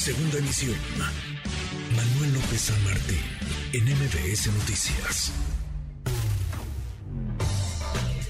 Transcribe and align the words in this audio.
Segunda 0.00 0.38
emisión. 0.38 0.78
Manuel 1.94 2.32
López 2.32 2.72
San 2.72 2.84
Martín, 2.84 3.20
en 3.74 3.84
MBS 3.84 4.48
Noticias. 4.48 5.28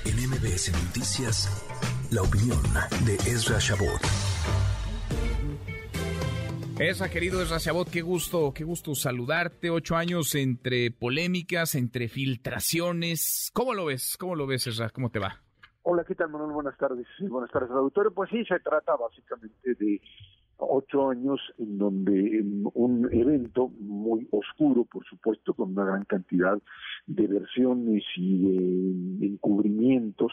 En 0.04 0.16
MBS 0.28 0.72
Noticias, 0.72 1.46
la 2.10 2.22
opinión 2.22 2.58
de 3.06 3.14
Ezra 3.30 3.60
Shabot. 3.60 4.02
Esa, 6.80 7.08
querido 7.08 7.40
Ezra 7.40 7.58
Shabot, 7.58 7.88
qué 7.88 8.02
gusto, 8.02 8.52
qué 8.52 8.64
gusto 8.64 8.96
saludarte. 8.96 9.70
Ocho 9.70 9.94
años 9.94 10.34
entre 10.34 10.90
polémicas, 10.90 11.76
entre 11.76 12.08
filtraciones. 12.08 13.52
¿Cómo 13.54 13.74
lo 13.74 13.84
ves? 13.84 14.16
¿Cómo 14.18 14.34
lo 14.34 14.48
ves, 14.48 14.66
Ezra? 14.66 14.90
¿Cómo 14.90 15.10
te 15.10 15.20
va? 15.20 15.40
Hola, 15.82 16.02
¿qué 16.02 16.16
tal, 16.16 16.30
Manuel? 16.30 16.50
Buenas 16.50 16.76
tardes. 16.76 17.06
Sí, 17.16 17.28
buenas 17.28 17.52
tardes, 17.52 17.70
auditorio. 17.70 18.12
Pues 18.12 18.28
sí, 18.28 18.44
se 18.44 18.58
trata 18.58 18.96
básicamente 18.96 19.76
de 19.76 20.00
ocho 20.60 21.10
años 21.10 21.40
en 21.58 21.78
donde 21.78 22.44
un 22.74 23.08
evento 23.12 23.68
muy 23.80 24.28
oscuro, 24.30 24.84
por 24.84 25.04
supuesto, 25.06 25.54
con 25.54 25.72
una 25.72 25.84
gran 25.84 26.04
cantidad 26.04 26.58
de 27.06 27.26
versiones 27.26 28.04
y 28.16 29.18
de 29.18 29.26
encubrimientos, 29.26 30.32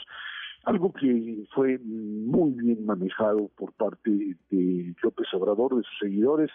algo 0.64 0.92
que 0.92 1.46
fue 1.54 1.80
muy 1.80 2.52
bien 2.52 2.86
manejado 2.86 3.50
por 3.56 3.74
parte 3.74 4.36
de 4.50 4.96
López 5.02 5.28
Obrador, 5.34 5.78
de 5.78 5.84
sus 5.84 6.00
seguidores, 6.00 6.52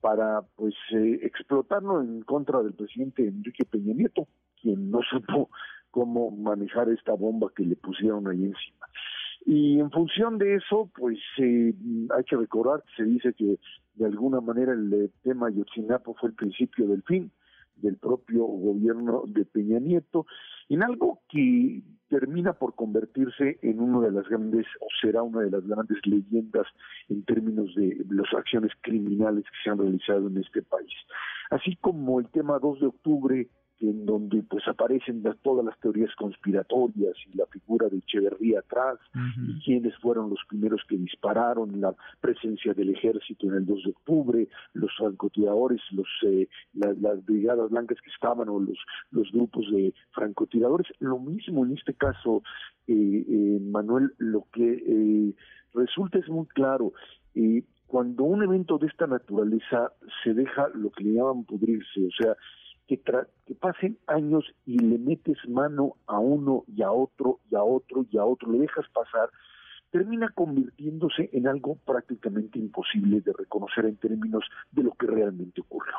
para 0.00 0.42
pues 0.56 0.74
eh, 0.92 1.20
explotarlo 1.22 2.00
en 2.00 2.22
contra 2.22 2.62
del 2.62 2.72
presidente 2.72 3.26
Enrique 3.26 3.64
Peña 3.64 3.94
Nieto, 3.94 4.26
quien 4.60 4.90
no 4.90 5.00
supo 5.02 5.50
cómo 5.90 6.30
manejar 6.30 6.88
esta 6.88 7.12
bomba 7.12 7.52
que 7.54 7.64
le 7.64 7.76
pusieron 7.76 8.26
ahí 8.28 8.44
encima. 8.44 8.79
Y 9.46 9.80
en 9.80 9.90
función 9.90 10.38
de 10.38 10.56
eso, 10.56 10.90
pues 10.94 11.18
eh, 11.38 11.72
hay 12.16 12.24
que 12.24 12.36
recordar 12.36 12.82
que 12.82 13.02
se 13.02 13.08
dice 13.08 13.32
que 13.32 13.58
de 13.94 14.06
alguna 14.06 14.40
manera 14.40 14.72
el 14.72 14.92
eh, 14.92 15.10
tema 15.22 15.48
Ayotzinapa 15.48 16.12
fue 16.14 16.30
el 16.30 16.34
principio 16.34 16.86
del 16.86 17.02
fin 17.02 17.30
del 17.76 17.96
propio 17.96 18.44
gobierno 18.44 19.24
de 19.26 19.44
Peña 19.44 19.78
Nieto, 19.78 20.26
en 20.68 20.82
algo 20.82 21.20
que 21.28 21.82
termina 22.08 22.52
por 22.52 22.74
convertirse 22.74 23.58
en 23.62 23.80
una 23.80 24.00
de 24.06 24.12
las 24.12 24.28
grandes, 24.28 24.66
o 24.80 24.86
será 25.00 25.22
una 25.22 25.40
de 25.40 25.50
las 25.50 25.66
grandes 25.66 25.98
leyendas 26.04 26.66
en 27.08 27.24
términos 27.24 27.74
de 27.74 28.04
las 28.10 28.32
acciones 28.34 28.72
criminales 28.80 29.44
que 29.44 29.56
se 29.64 29.70
han 29.70 29.78
realizado 29.78 30.26
en 30.28 30.38
este 30.38 30.62
país. 30.62 30.92
Así 31.50 31.76
como 31.76 32.20
el 32.20 32.28
tema 32.28 32.58
2 32.58 32.80
de 32.80 32.86
octubre 32.86 33.48
en 33.80 34.04
donde 34.04 34.42
pues 34.42 34.66
aparecen 34.68 35.22
todas 35.42 35.64
las 35.64 35.78
teorías 35.80 36.14
conspiratorias 36.16 37.14
y 37.32 37.36
la 37.36 37.46
figura 37.46 37.88
de 37.88 37.98
Echeverría 37.98 38.60
atrás 38.60 38.98
y 39.14 39.58
quiénes 39.64 39.96
fueron 39.98 40.28
los 40.28 40.40
primeros 40.48 40.82
que 40.86 40.96
dispararon 40.96 41.80
la 41.80 41.94
presencia 42.20 42.74
del 42.74 42.90
ejército 42.90 43.46
en 43.46 43.54
el 43.54 43.66
2 43.66 43.84
de 43.84 43.90
octubre 43.90 44.48
los 44.74 44.90
francotiradores 44.96 45.80
los 45.92 46.08
eh, 46.24 46.48
las 46.74 47.24
brigadas 47.24 47.70
blancas 47.70 47.98
que 48.02 48.10
estaban 48.10 48.48
o 48.48 48.60
los 48.60 48.78
los 49.10 49.30
grupos 49.32 49.70
de 49.72 49.94
francotiradores. 50.12 50.86
Lo 50.98 51.18
mismo 51.18 51.64
en 51.64 51.72
este 51.72 51.94
caso 51.94 52.42
eh, 52.86 53.24
eh, 53.28 53.58
Manuel 53.60 54.12
lo 54.18 54.46
que 54.52 55.34
resulta 55.72 56.18
es 56.18 56.28
muy 56.28 56.46
claro 56.46 56.92
cuando 57.86 58.22
un 58.22 58.42
evento 58.44 58.78
de 58.78 58.86
esta 58.86 59.08
naturaleza 59.08 59.92
se 60.22 60.32
deja 60.32 60.68
lo 60.74 60.90
que 60.90 61.02
le 61.02 61.14
llaman 61.14 61.44
pudrirse, 61.44 62.06
o 62.06 62.10
sea, 62.22 62.36
que, 62.98 63.54
pasen 63.54 63.98
años 64.06 64.44
y 64.66 64.78
le 64.78 64.98
metes 64.98 65.36
mano 65.48 65.96
a 66.06 66.18
uno 66.18 66.64
y 66.66 66.82
a 66.82 66.90
otro 66.90 67.38
y 67.50 67.54
a 67.54 67.62
otro 67.62 68.04
y 68.10 68.18
a 68.18 68.24
otro, 68.24 68.50
le 68.50 68.58
dejas 68.60 68.86
pasar, 68.92 69.30
termina 69.90 70.28
convirtiéndose 70.30 71.30
en 71.32 71.48
algo 71.48 71.76
prácticamente 71.76 72.58
imposible 72.58 73.20
de 73.20 73.32
reconocer 73.32 73.84
en 73.86 73.96
términos 73.96 74.44
de 74.70 74.84
lo 74.84 74.92
que 74.92 75.06
realmente 75.06 75.60
ocurrió. 75.60 75.94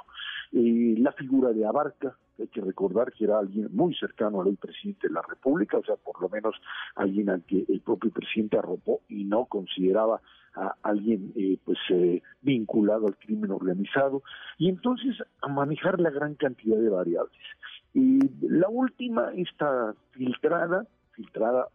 Eh, 0.53 0.95
la 0.97 1.11
figura 1.13 1.51
de 1.53 1.65
Abarca, 1.65 2.17
hay 2.39 2.47
que 2.47 2.61
recordar 2.61 3.13
que 3.13 3.25
era 3.25 3.39
alguien 3.39 3.69
muy 3.71 3.93
cercano 3.95 4.41
al 4.41 4.57
presidente 4.57 5.07
de 5.07 5.13
la 5.13 5.21
República, 5.21 5.77
o 5.77 5.83
sea, 5.83 5.95
por 5.95 6.21
lo 6.21 6.29
menos 6.29 6.55
alguien 6.95 7.29
al 7.29 7.43
que 7.43 7.65
el 7.67 7.81
propio 7.81 8.11
presidente 8.11 8.57
arropó 8.57 9.01
y 9.07 9.25
no 9.25 9.45
consideraba 9.45 10.21
a 10.55 10.75
alguien 10.83 11.31
eh, 11.35 11.57
pues 11.63 11.77
eh, 11.89 12.21
vinculado 12.41 13.07
al 13.07 13.17
crimen 13.17 13.51
organizado 13.51 14.21
y 14.57 14.67
entonces 14.67 15.15
a 15.41 15.47
manejar 15.47 15.99
la 16.01 16.09
gran 16.09 16.35
cantidad 16.35 16.77
de 16.77 16.89
variables. 16.89 17.41
Y 17.93 18.19
la 18.45 18.67
última 18.69 19.31
está 19.35 19.93
filtrada, 20.11 20.85
filtrada 21.11 21.67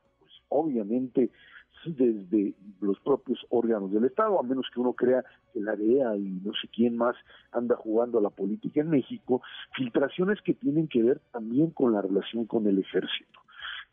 obviamente 0.49 1.31
desde 1.85 2.55
los 2.81 2.99
propios 3.01 3.39
órganos 3.51 3.93
del 3.93 4.05
Estado, 4.05 4.39
a 4.39 4.43
menos 4.43 4.67
que 4.73 4.81
uno 4.81 4.93
crea 4.95 5.25
que 5.53 5.61
la 5.61 5.77
DEA 5.77 6.17
y 6.17 6.41
no 6.45 6.53
sé 6.55 6.69
quién 6.69 6.97
más 6.97 7.17
anda 7.53 7.77
jugando 7.77 8.19
a 8.19 8.23
la 8.23 8.31
política 8.31 8.81
en 8.81 8.91
México, 8.91 9.43
filtraciones 9.77 10.41
que 10.43 10.55
tienen 10.55 10.89
que 10.89 11.03
ver 11.03 11.21
también 11.33 11.71
con 11.71 11.93
la 11.93 12.03
relación 12.03 12.47
con 12.47 12.67
el 12.67 12.79
ejército. 12.79 13.41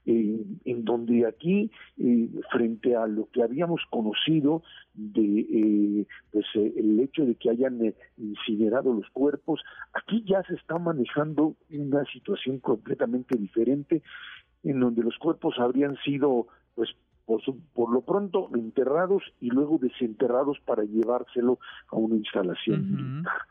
Eh, 0.05 0.43
en 0.65 0.83
donde 0.83 1.25
aquí, 1.25 1.71
eh, 1.97 2.27
frente 2.51 2.93
a 2.93 3.07
lo 3.07 3.29
que 3.31 3.41
habíamos 3.41 3.79
conocido 3.89 4.61
de 4.93 5.39
eh, 5.39 6.07
pues, 6.29 6.45
el 6.55 6.99
hecho 6.99 7.25
de 7.25 7.35
que 7.35 7.49
hayan 7.49 7.93
incinerado 8.17 8.93
los 8.93 9.09
cuerpos, 9.11 9.61
aquí 9.93 10.25
ya 10.27 10.43
se 10.43 10.55
está 10.55 10.77
manejando 10.77 11.55
una 11.69 12.03
situación 12.11 12.59
completamente 12.59 13.37
diferente, 13.37 14.03
en 14.63 14.79
donde 14.79 15.03
los 15.03 15.17
cuerpos 15.17 15.55
habrían 15.59 15.97
sido 15.97 16.47
pues 16.75 16.89
por, 17.25 17.41
por 17.73 17.91
lo 17.91 18.01
pronto 18.01 18.49
enterrados 18.53 19.23
y 19.39 19.49
luego 19.49 19.77
desenterrados 19.77 20.59
para 20.65 20.83
llevárselo 20.83 21.59
a 21.89 21.95
una 21.95 22.15
instalación 22.15 22.91
militar. 22.91 23.41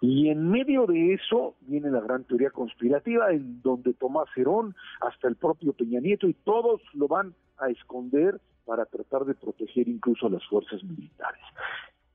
Y 0.00 0.28
en 0.28 0.50
medio 0.50 0.86
de 0.86 1.14
eso 1.14 1.56
viene 1.62 1.90
la 1.90 2.00
gran 2.00 2.24
teoría 2.24 2.50
conspirativa, 2.50 3.30
en 3.30 3.62
donde 3.62 3.94
Tomás 3.94 4.28
Herón, 4.36 4.74
hasta 5.00 5.26
el 5.28 5.36
propio 5.36 5.72
Peña 5.72 6.00
Nieto, 6.00 6.28
y 6.28 6.34
todos 6.34 6.82
lo 6.92 7.08
van 7.08 7.34
a 7.58 7.70
esconder 7.70 8.40
para 8.66 8.84
tratar 8.84 9.24
de 9.24 9.34
proteger 9.34 9.88
incluso 9.88 10.26
a 10.26 10.30
las 10.30 10.44
fuerzas 10.46 10.82
militares. 10.84 11.40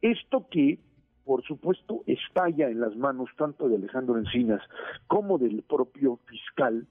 Esto 0.02 0.48
que, 0.50 0.80
por 1.26 1.44
supuesto, 1.44 2.04
estalla 2.06 2.70
en 2.70 2.82
las 2.82 2.96
manos 2.96 3.30
tanto 3.38 3.68
de 3.68 3.78
Alejandro 3.78 4.18
Encinas 4.18 4.62
como 5.08 5.38
del 5.38 5.64
propio 5.64 6.20
fiscal, 6.28 6.86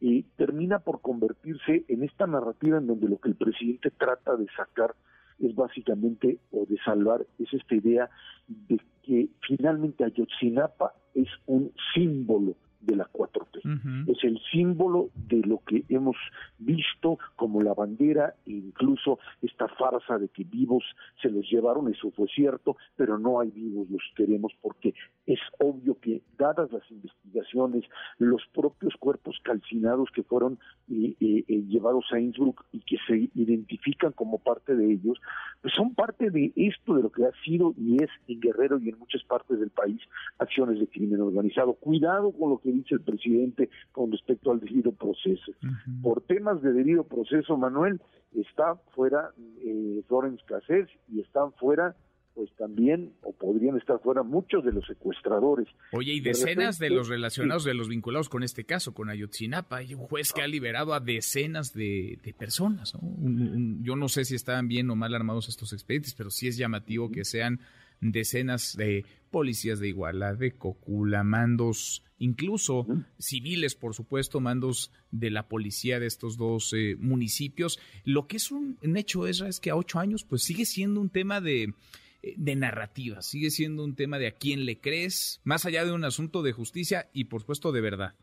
y 0.00 0.22
termina 0.36 0.78
por 0.78 1.00
convertirse 1.00 1.84
en 1.88 2.04
esta 2.04 2.26
narrativa 2.26 2.78
en 2.78 2.86
donde 2.86 3.08
lo 3.08 3.18
que 3.18 3.30
el 3.30 3.36
presidente 3.36 3.90
trata 3.90 4.36
de 4.36 4.46
sacar 4.56 4.94
es 5.38 5.54
básicamente, 5.54 6.38
o 6.50 6.66
de 6.66 6.78
salvar, 6.84 7.24
es 7.38 7.52
esta 7.52 7.74
idea 7.74 8.10
de 8.48 8.80
que 9.02 9.28
finalmente 9.46 10.04
Ayotzinapa 10.04 10.94
es 11.14 11.28
un 11.46 11.72
símbolo 11.94 12.56
de 12.80 12.96
la 12.96 13.08
4T. 13.10 14.08
Es 14.08 14.22
el 14.24 14.40
símbolo 14.52 15.10
de 15.14 15.38
lo 15.38 15.60
que 15.66 15.84
hemos 15.88 16.16
visto 16.58 17.18
como 17.36 17.62
la 17.62 17.74
bandera 17.74 18.34
e 18.46 18.52
incluso 18.52 19.18
esta 19.42 19.68
farsa 19.68 20.18
de 20.18 20.28
que 20.28 20.44
vivos 20.44 20.84
se 21.20 21.28
los 21.28 21.48
llevaron, 21.50 21.92
eso 21.92 22.10
fue 22.12 22.28
cierto, 22.28 22.76
pero 22.96 23.18
no 23.18 23.40
hay 23.40 23.50
vivos, 23.50 23.90
los 23.90 24.02
queremos 24.14 24.52
porque 24.60 24.94
es 25.28 25.38
obvio 25.58 25.98
que 26.00 26.22
dadas 26.38 26.72
las 26.72 26.90
investigaciones, 26.90 27.84
los 28.18 28.42
propios 28.54 28.94
cuerpos 28.98 29.38
calcinados 29.42 30.08
que 30.14 30.22
fueron 30.22 30.58
eh, 30.90 31.14
eh, 31.20 31.44
eh, 31.46 31.62
llevados 31.68 32.06
a 32.12 32.18
Innsbruck 32.18 32.64
y 32.72 32.80
que 32.80 32.96
se 33.06 33.28
identifican 33.34 34.12
como 34.12 34.38
parte 34.38 34.74
de 34.74 34.90
ellos, 34.90 35.20
pues 35.60 35.74
son 35.74 35.94
parte 35.94 36.30
de 36.30 36.50
esto, 36.56 36.94
de 36.94 37.02
lo 37.02 37.12
que 37.12 37.26
ha 37.26 37.32
sido 37.44 37.74
y 37.76 38.02
es 38.02 38.08
en 38.26 38.40
Guerrero 38.40 38.78
y 38.78 38.88
en 38.88 38.98
muchas 38.98 39.22
partes 39.24 39.60
del 39.60 39.68
país 39.68 40.00
acciones 40.38 40.80
de 40.80 40.86
crimen 40.86 41.20
organizado. 41.20 41.74
Cuidado 41.74 42.32
con 42.32 42.48
lo 42.48 42.58
que 42.58 42.72
dice 42.72 42.94
el 42.94 43.02
presidente 43.02 43.68
con 43.92 44.10
respecto 44.10 44.50
al 44.50 44.60
debido 44.60 44.92
proceso. 44.92 45.52
Por 46.02 46.22
temas 46.22 46.62
de 46.62 46.72
debido 46.72 47.04
proceso, 47.04 47.58
Manuel, 47.58 48.00
está 48.34 48.76
fuera 48.94 49.30
eh, 49.62 50.02
Florence 50.08 50.42
Cassés 50.46 50.88
y 51.12 51.20
están 51.20 51.52
fuera 51.52 51.94
pues 52.38 52.52
también, 52.56 53.14
o 53.22 53.32
podrían 53.32 53.76
estar 53.78 53.98
fuera 53.98 54.22
muchos 54.22 54.64
de 54.64 54.70
los 54.70 54.86
secuestradores. 54.86 55.66
Oye, 55.90 56.12
y 56.12 56.20
decenas 56.20 56.78
de, 56.78 56.88
los 56.88 57.08
relacionados, 57.08 57.64
de 57.64 57.74
los 57.74 57.88
vinculados 57.88 58.28
con 58.28 58.44
este 58.44 58.62
caso, 58.62 58.94
con 58.94 59.10
Ayotzinapa. 59.10 59.78
Hay 59.78 59.94
un 59.94 60.06
juez 60.06 60.32
que 60.32 60.42
ha 60.42 60.46
liberado 60.46 60.94
a 60.94 61.00
decenas 61.00 61.72
de, 61.72 62.20
personas. 62.38 62.92
yo 63.80 63.96
no 63.96 64.08
sé 64.08 64.24
si 64.24 64.36
estaban 64.36 64.68
bien 64.68 64.88
o 64.88 64.94
mal 64.94 65.16
armados 65.16 65.48
estos 65.48 65.72
expedientes, 65.72 66.14
pero 66.14 66.30
sí 66.30 66.46
es 66.46 66.56
llamativo 66.56 67.10
que 67.10 67.24
sean 67.24 67.58
decenas 68.00 68.76
de 68.76 69.04
policías 69.32 69.80
de 69.80 69.88
Iguala, 69.88 70.36
de 70.36 70.52
Cocula, 70.52 71.24
mandos, 71.24 72.04
incluso 72.20 72.86
civiles, 73.18 73.74
por 73.74 73.94
supuesto, 73.94 74.38
mandos 74.38 74.92
de 75.10 75.32
la 75.32 75.48
policía 75.48 75.98
de 75.98 76.06
estos 76.06 76.36
dos 76.36 76.72
eh, 76.72 76.94
municipios. 77.00 77.80
Lo 78.04 78.28
que 78.28 78.36
es 78.36 78.52
un, 78.52 78.78
hecho 78.94 79.26
es, 79.26 79.40
es 79.40 79.58
que 79.58 79.70
a 79.70 79.76
ocho 79.76 79.98
años, 79.98 80.22
pues 80.22 80.44
sigue 80.44 80.66
siendo 80.66 81.00
un 81.00 81.10
tema 81.10 81.40
de, 81.40 81.74
de 82.36 82.56
narrativa, 82.56 83.22
sigue 83.22 83.50
siendo 83.50 83.84
un 83.84 83.94
tema 83.94 84.18
de 84.18 84.28
a 84.28 84.32
quién 84.32 84.66
le 84.66 84.80
crees, 84.80 85.40
más 85.44 85.66
allá 85.66 85.84
de 85.84 85.92
un 85.92 86.04
asunto 86.04 86.42
de 86.42 86.52
justicia 86.52 87.08
y, 87.12 87.24
por 87.24 87.40
supuesto, 87.40 87.72
de 87.72 87.80
verdad. 87.80 88.14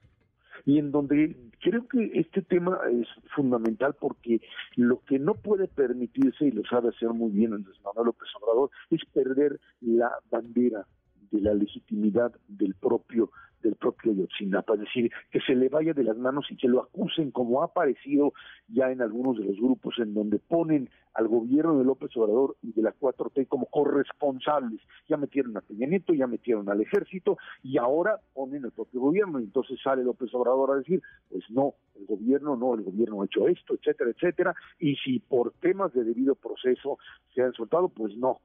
Y 0.66 0.80
en 0.80 0.92
donde 0.92 1.36
creo 1.62 1.88
que 1.88 2.12
este 2.16 2.42
tema 2.42 2.80
es 2.92 3.08
fundamental 3.36 3.96
porque 4.00 4.42
lo 4.76 5.02
que 5.06 5.20
no 5.20 5.36
puede 5.36 5.68
permitirse, 5.68 6.48
y 6.48 6.52
lo 6.52 6.64
sabe 6.66 6.90
hacer 6.90 7.10
muy 7.10 7.32
bien 7.32 7.54
Andrés 7.54 7.78
Manuel 7.84 8.08
López 8.08 8.30
Obrador, 8.42 8.72
es 8.90 9.02
perder 9.14 9.60
la 9.82 10.12
bandera 10.32 10.88
de 11.32 11.42
la 11.42 11.54
legitimidad 11.54 12.34
del 12.48 12.76
propio 12.76 13.32
del 13.66 13.76
propio 13.76 14.14
Yotzinapa, 14.14 14.76
es 14.76 14.82
decir, 14.82 15.12
que 15.32 15.40
se 15.42 15.56
le 15.56 15.70
vaya 15.70 15.94
de 15.94 16.04
las 16.04 16.18
manos 16.18 16.46
y 16.52 16.56
que 16.56 16.68
lo 16.68 16.84
acusen 16.84 17.32
como 17.32 17.62
ha 17.62 17.66
aparecido 17.66 18.34
ya 18.68 18.92
en 18.92 19.02
algunos 19.02 19.38
de 19.38 19.44
los 19.44 19.58
grupos 19.58 19.96
en 19.98 20.14
donde 20.14 20.38
ponen 20.38 20.90
al 21.16 21.28
gobierno 21.28 21.80
de 21.80 21.86
López 21.86 22.16
Obrador 22.16 22.58
y 22.62 22.74
de 22.74 22.84
la 22.84 22.94
4T 22.94 23.48
como 23.48 23.66
corresponsables. 23.66 24.82
Ya 25.08 25.18
metieron 25.18 25.58
a 25.58 25.62
Peña 25.62 25.88
Nieto, 25.88 26.14
ya 26.14 26.28
metieron 26.28 26.70
al 26.70 26.82
ejército 26.82 27.38
y 27.64 27.78
ahora 27.78 28.20
ponen 28.34 28.66
al 28.66 28.72
propio 28.72 29.02
gobierno. 29.02 29.40
Y 29.40 29.46
entonces 29.46 29.80
sale 29.84 30.04
López 30.04 30.34
Obrador 30.34 30.72
a 30.72 30.76
decir, 30.76 31.02
pues 31.30 31.44
no, 31.50 31.74
el 31.96 32.06
gobierno 32.06 32.56
no, 32.56 32.76
el 32.76 32.84
gobierno 32.84 33.22
ha 33.22 33.26
hecho 33.26 33.48
esto, 33.48 33.74
etcétera, 33.74 34.12
etcétera. 34.12 34.56
Y 34.78 34.96
si 34.98 35.20
por 35.20 35.54
temas 35.54 35.94
de 35.94 36.04
debido 36.04 36.36
proceso 36.36 37.00
se 37.34 37.42
han 37.42 37.54
soltado, 37.54 37.90
pues 37.90 38.16
no, 38.18 38.42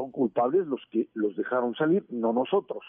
son 0.00 0.12
culpables 0.12 0.66
los 0.66 0.80
que 0.90 1.08
los 1.12 1.36
dejaron 1.36 1.74
salir, 1.74 2.06
no 2.08 2.32
nosotros. 2.32 2.82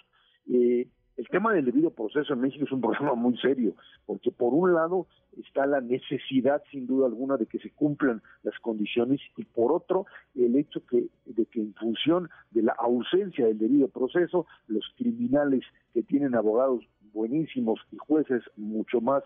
Eh, 0.49 0.87
el 1.17 1.27
tema 1.27 1.53
del 1.53 1.65
debido 1.65 1.91
proceso 1.91 2.33
en 2.33 2.39
México 2.39 2.63
es 2.63 2.71
un 2.71 2.79
problema 2.87 3.15
muy 3.15 3.37
serio, 3.37 3.75
porque 4.05 4.31
por 4.31 4.53
un 4.53 4.73
lado 4.73 5.07
está 5.37 5.65
la 5.65 5.81
necesidad, 5.81 6.63
sin 6.71 6.87
duda 6.87 7.07
alguna, 7.07 7.35
de 7.35 7.47
que 7.47 7.59
se 7.59 7.69
cumplan 7.71 8.21
las 8.43 8.57
condiciones 8.59 9.19
y 9.35 9.43
por 9.43 9.73
otro, 9.73 10.05
el 10.35 10.55
hecho 10.55 10.85
que, 10.85 11.07
de 11.25 11.45
que 11.47 11.59
en 11.59 11.73
función 11.73 12.29
de 12.51 12.63
la 12.63 12.75
ausencia 12.79 13.45
del 13.45 13.59
debido 13.59 13.89
proceso, 13.89 14.45
los 14.67 14.85
criminales 14.95 15.65
que 15.93 16.03
tienen 16.03 16.33
abogados 16.33 16.85
buenísimos 17.11 17.81
y 17.91 17.97
jueces 17.97 18.41
mucho 18.55 19.01
más 19.01 19.23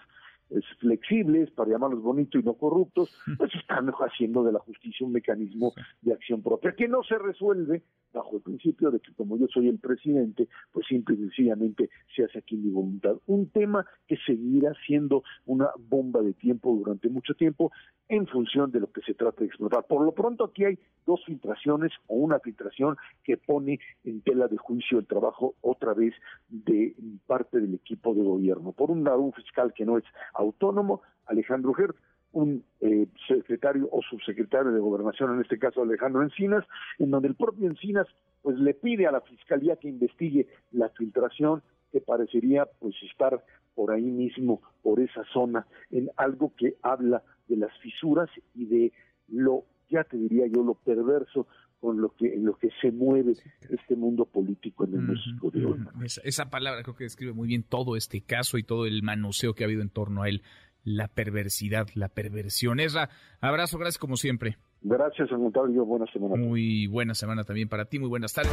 flexibles, 0.79 1.51
para 1.51 1.71
llamarlos 1.71 2.01
bonitos 2.01 2.41
y 2.41 2.45
no 2.45 2.53
corruptos, 2.53 3.15
pues 3.37 3.53
están 3.55 3.89
haciendo 3.89 4.43
de 4.43 4.51
la 4.51 4.59
justicia 4.59 5.05
un 5.05 5.13
mecanismo 5.13 5.73
de 6.01 6.13
acción 6.13 6.41
propia 6.41 6.73
que 6.73 6.87
no 6.87 7.03
se 7.03 7.17
resuelve 7.17 7.83
bajo 8.13 8.37
el 8.37 8.41
principio 8.41 8.91
de 8.91 8.99
que 8.99 9.13
como 9.13 9.37
yo 9.37 9.45
soy 9.47 9.67
el 9.67 9.77
presidente, 9.77 10.47
pues 10.71 10.87
simple 10.87 11.15
y 11.15 11.19
sencillamente 11.19 11.89
se 12.15 12.23
hace 12.23 12.39
aquí 12.39 12.55
mi 12.55 12.71
voluntad. 12.71 13.15
Un 13.27 13.49
tema 13.49 13.85
que 14.07 14.17
seguirá 14.25 14.73
siendo 14.87 15.23
una 15.45 15.69
bomba 15.77 16.21
de 16.21 16.33
tiempo 16.33 16.73
durante 16.73 17.09
mucho 17.09 17.33
tiempo 17.33 17.71
en 18.07 18.27
función 18.27 18.71
de 18.71 18.79
lo 18.79 18.91
que 18.91 19.01
se 19.01 19.13
trata 19.13 19.41
de 19.41 19.47
explotar. 19.47 19.85
Por 19.85 20.05
lo 20.05 20.13
pronto 20.13 20.45
aquí 20.45 20.63
hay 20.63 20.79
dos 21.05 21.23
filtraciones 21.25 21.91
o 22.07 22.15
una 22.15 22.39
filtración 22.39 22.95
que 23.23 23.37
pone 23.37 23.79
en 24.03 24.21
tela 24.21 24.47
de 24.47 24.57
juicio 24.57 24.99
el 24.99 25.07
trabajo 25.07 25.55
otra 25.61 25.93
vez 25.93 26.13
de 26.47 26.95
parte 27.25 27.59
del 27.59 27.73
equipo 27.75 28.13
de 28.13 28.23
gobierno. 28.23 28.71
Por 28.71 28.91
un 28.91 29.03
lado, 29.03 29.21
un 29.21 29.33
fiscal 29.33 29.73
que 29.73 29.85
no 29.85 29.97
es 29.97 30.03
autónomo, 30.35 31.01
Alejandro 31.25 31.73
Gert, 31.73 31.95
un 32.31 32.63
eh, 32.81 33.07
secretario 33.27 33.87
o 33.91 34.01
subsecretario 34.01 34.71
de 34.71 34.79
gobernación, 34.79 35.33
en 35.33 35.41
este 35.41 35.57
caso 35.57 35.81
Alejandro 35.81 36.21
Encinas, 36.21 36.65
en 36.99 37.11
donde 37.11 37.29
el 37.29 37.35
propio 37.35 37.67
Encinas 37.67 38.07
pues 38.41 38.57
le 38.59 38.73
pide 38.73 39.07
a 39.07 39.11
la 39.11 39.21
fiscalía 39.21 39.77
que 39.77 39.87
investigue 39.87 40.47
la 40.71 40.89
filtración 40.89 41.63
que 41.91 42.01
parecería 42.01 42.67
pues 42.79 42.93
estar 43.09 43.41
por 43.73 43.91
ahí 43.91 44.03
mismo, 44.03 44.61
por 44.83 44.99
esa 44.99 45.23
zona, 45.33 45.65
en 45.91 46.09
algo 46.17 46.51
que 46.57 46.75
habla 46.81 47.23
de 47.47 47.57
las 47.57 47.75
fisuras 47.79 48.29
y 48.53 48.65
de 48.65 48.93
lo, 49.29 49.63
ya 49.89 50.03
te 50.03 50.17
diría 50.17 50.45
yo, 50.47 50.63
lo 50.63 50.75
perverso 50.75 51.47
con 51.79 52.01
lo 52.01 52.09
que 52.15 52.33
en 52.33 52.45
lo 52.45 52.57
que 52.57 52.69
se 52.81 52.91
mueve 52.91 53.33
este 53.69 53.95
mundo 53.95 54.25
político 54.25 54.85
en 54.85 54.95
el 54.95 55.01
México 55.01 55.51
de 55.51 55.65
hoy. 55.65 55.79
Esa, 56.23 56.49
palabra 56.49 56.81
creo 56.83 56.95
que 56.95 57.03
describe 57.03 57.33
muy 57.33 57.47
bien 57.47 57.63
todo 57.63 57.95
este 57.95 58.21
caso 58.21 58.57
y 58.57 58.63
todo 58.63 58.85
el 58.85 59.03
manoseo 59.03 59.53
que 59.53 59.63
ha 59.63 59.67
habido 59.67 59.81
en 59.81 59.89
torno 59.89 60.23
a 60.23 60.29
él, 60.29 60.41
la 60.83 61.07
perversidad, 61.07 61.87
la 61.93 62.09
perversión. 62.09 62.79
Esra, 62.79 63.09
abrazo, 63.41 63.77
gracias 63.77 63.99
como 63.99 64.15
siempre. 64.15 64.57
Gracias, 64.81 65.31
Antonio, 65.31 65.85
buena 65.85 66.05
semana. 66.11 66.35
Muy 66.35 66.87
buena 66.87 67.13
semana 67.13 67.43
también 67.43 67.67
para 67.69 67.85
ti, 67.85 67.99
muy 67.99 68.09
buenas 68.09 68.33
tardes. 68.33 68.51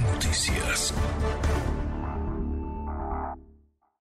Noticias. 0.00 0.94